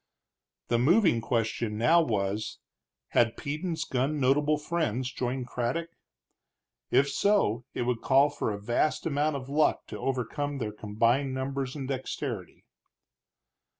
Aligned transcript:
The 0.69 0.79
moving 0.79 1.21
question 1.21 1.77
now 1.77 2.01
was, 2.01 2.57
had 3.09 3.37
Peden's 3.37 3.83
gun 3.83 4.19
notable 4.19 4.57
friends 4.57 5.11
joined 5.11 5.45
Craddock? 5.45 5.91
If 6.89 7.07
so, 7.07 7.65
it 7.75 7.83
would 7.83 8.01
call 8.01 8.31
for 8.31 8.51
a 8.51 8.59
vast 8.59 9.05
amount 9.05 9.35
of 9.35 9.47
luck 9.47 9.85
to 9.89 9.99
overcome 9.99 10.57
their 10.57 10.71
combined 10.73 11.35
numbers 11.35 11.75
and 11.75 11.87
dexterity. 11.87 12.65